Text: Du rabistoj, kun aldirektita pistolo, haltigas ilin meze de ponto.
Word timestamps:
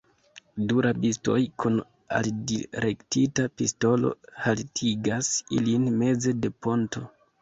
Du 0.69 0.77
rabistoj, 0.85 1.35
kun 1.63 1.75
aldirektita 2.19 3.45
pistolo, 3.61 4.11
haltigas 4.47 5.31
ilin 5.59 5.87
meze 6.01 6.35
de 6.47 6.53
ponto. 6.67 7.05